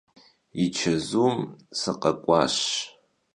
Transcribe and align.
Yi 0.57 0.65
çezum 0.77 1.37
sıkhek'uaş. 1.79 2.57